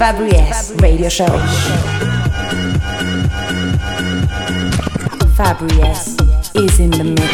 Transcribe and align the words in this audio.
Fabri 0.00 0.32
Radio 0.80 1.10
Show. 1.10 1.26
Fabri 5.36 5.76
is 6.54 6.80
in 6.80 6.90
the 6.90 7.04
mix. 7.04 7.30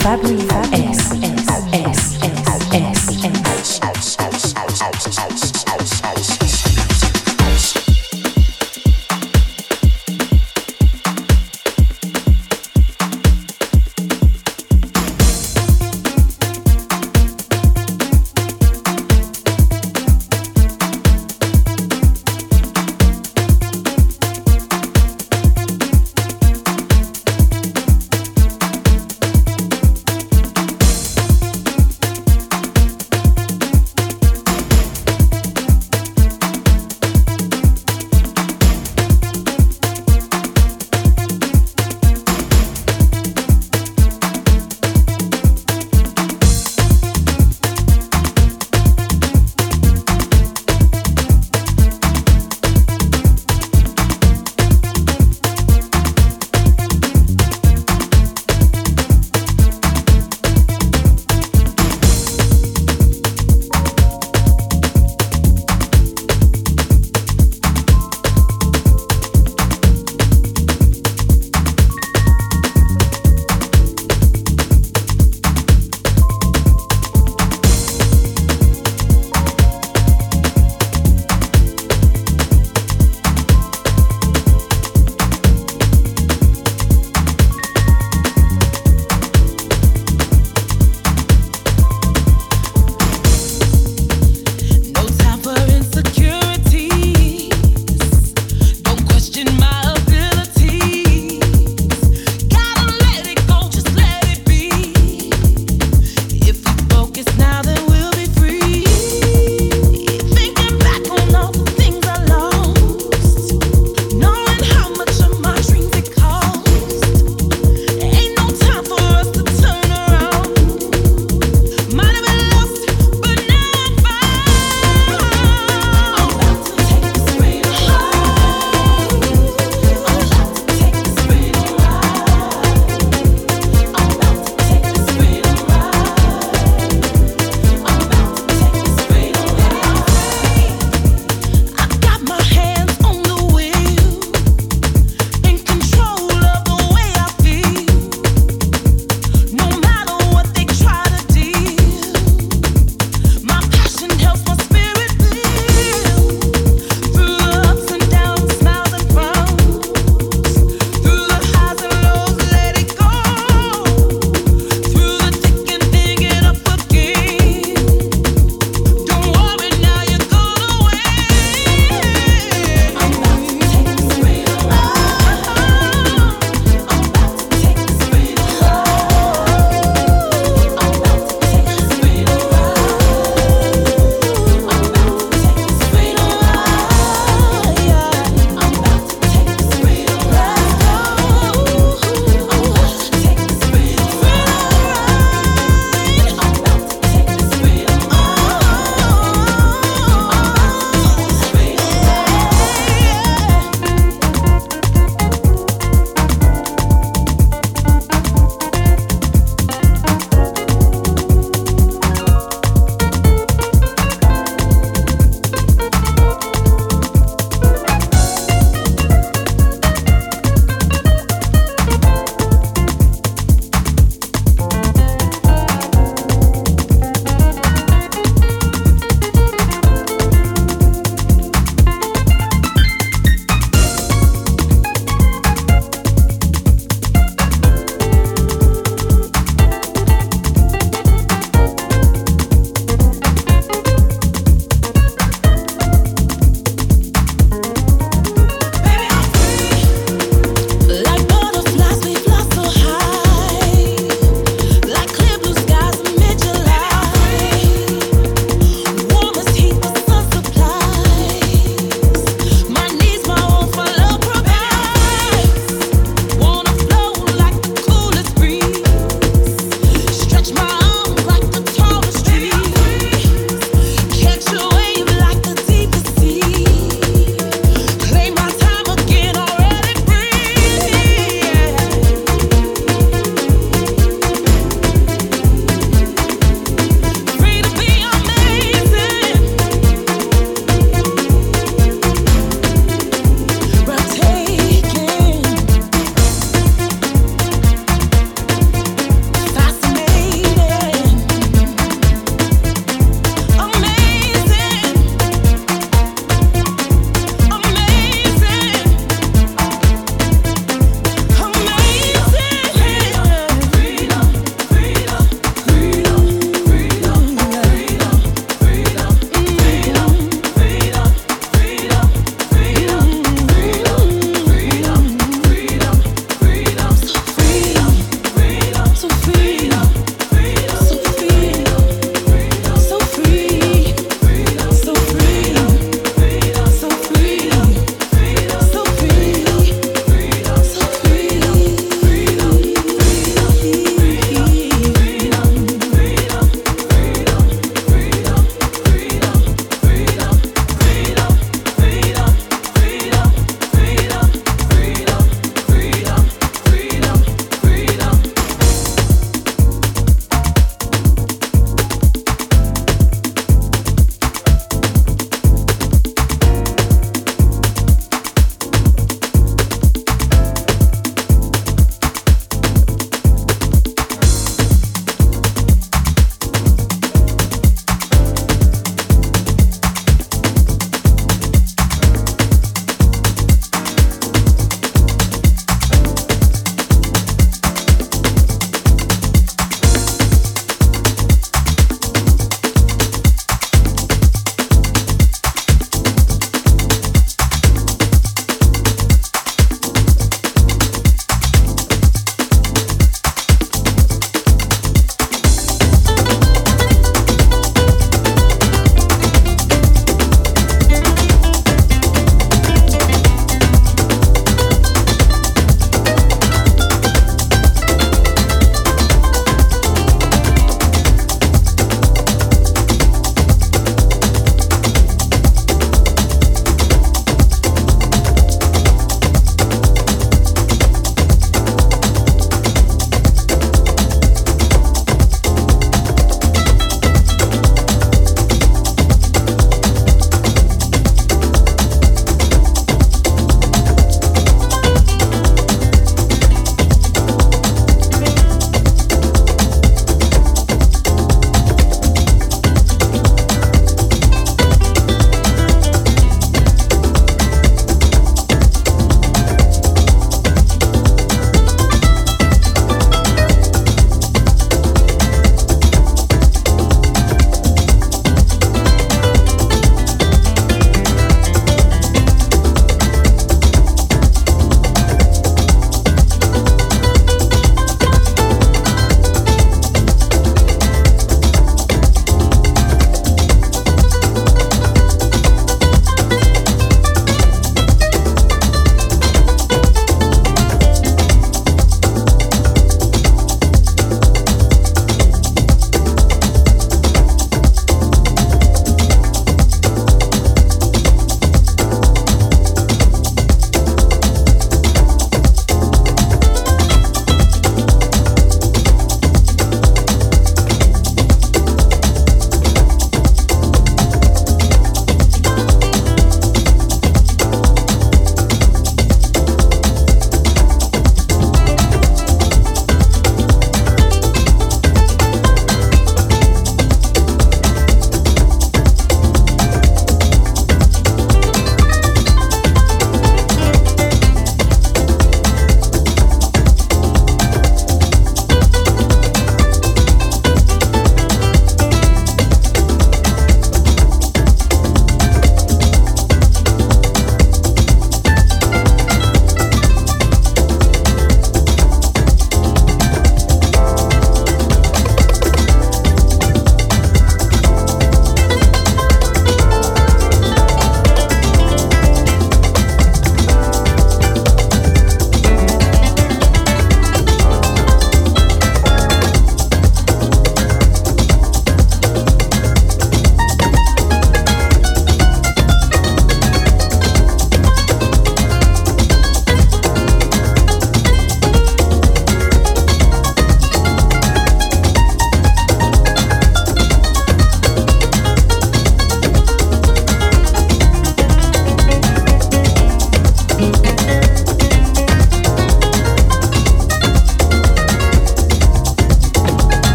Fabri 0.00 1.39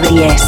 mix. 0.00 0.47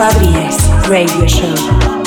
Fabrice 0.00 0.66
Radio 0.88 1.26
Show. 1.26 1.99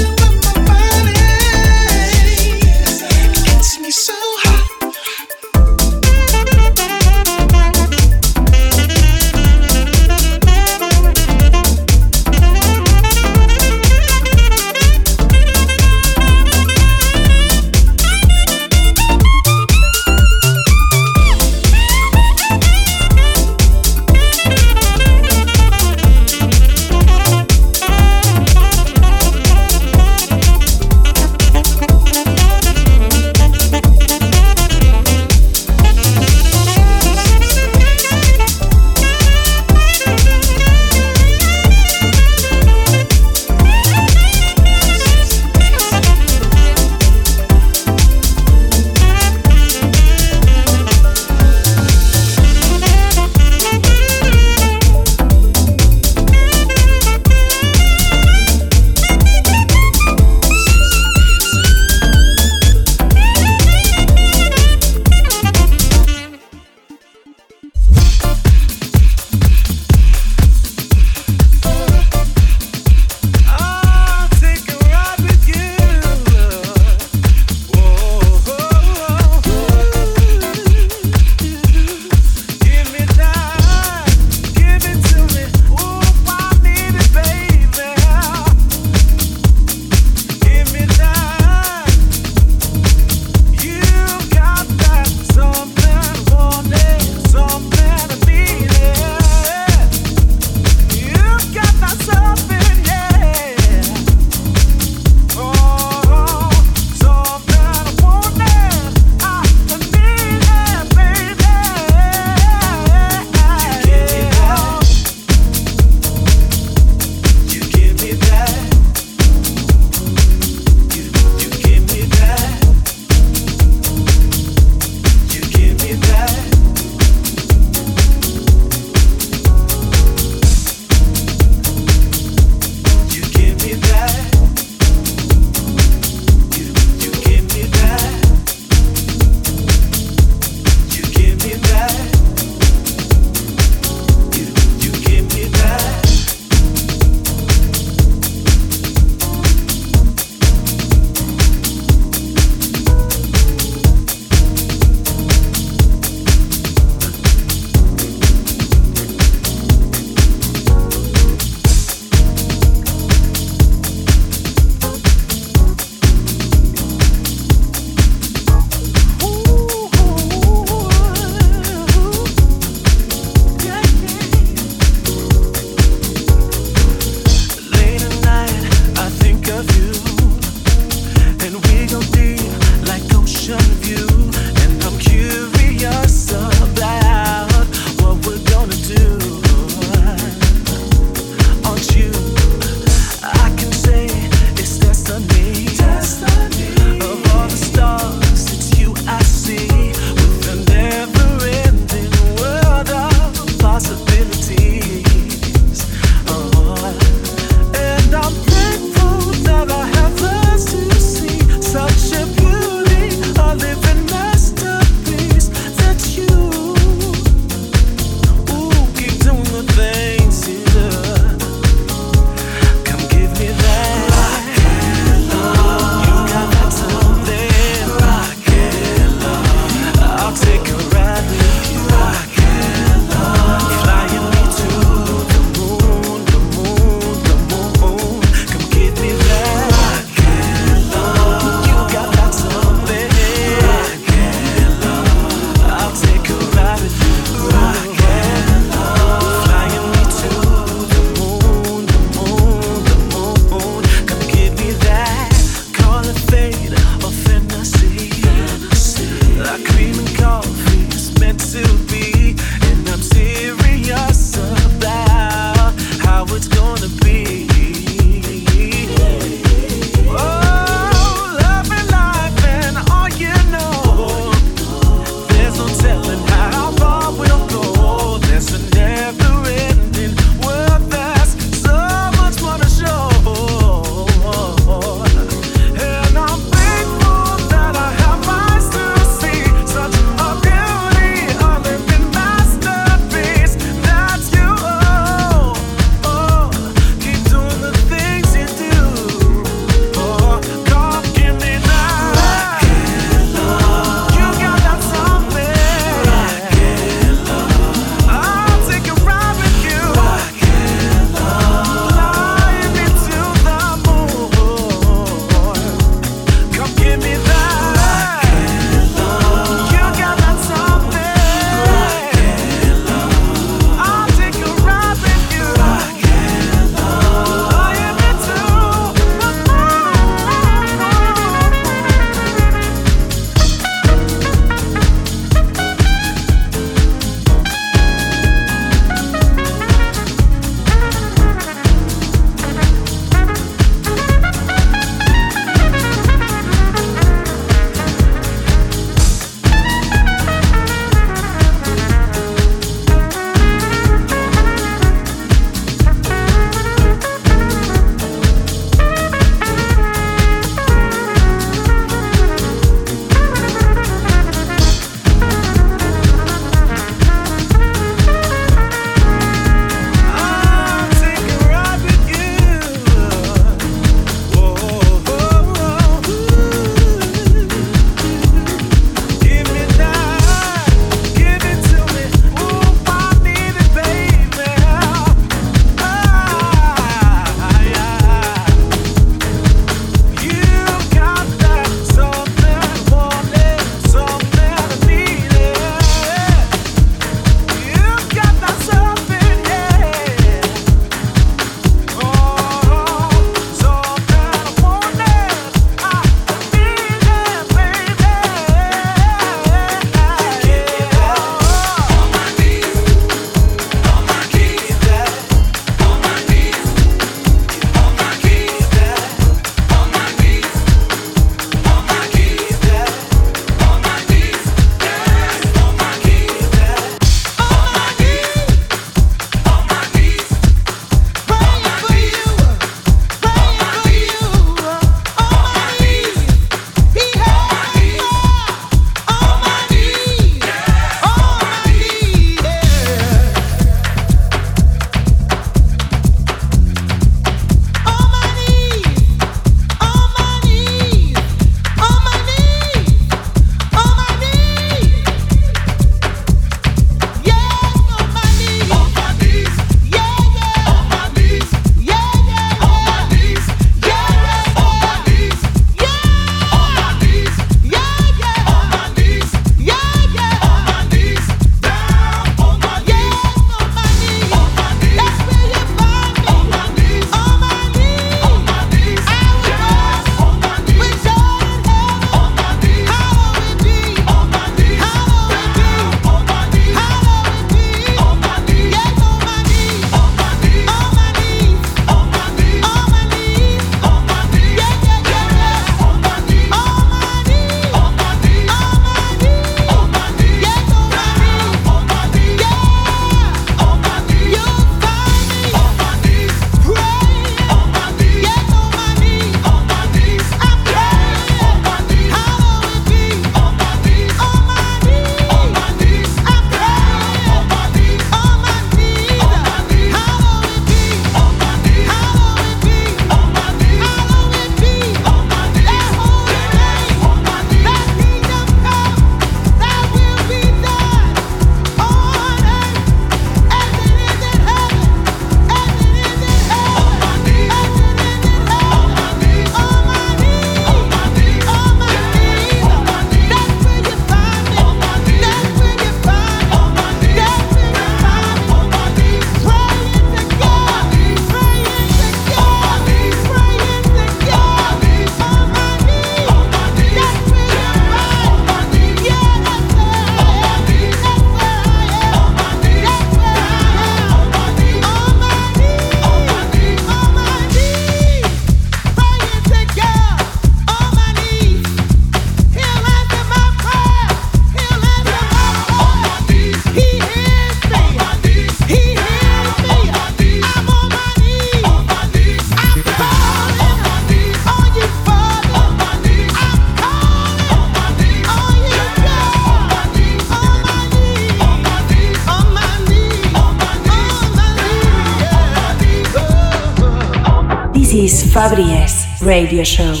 Is 598.41 598.51
Fabri 598.51 598.71
S 598.71 599.21
Radio 599.21 599.63
Show. 599.63 600.00